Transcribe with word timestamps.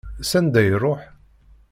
S 0.29 0.31
anda 0.39 0.59
i 0.63 0.69
iṛuḥ? 0.75 1.01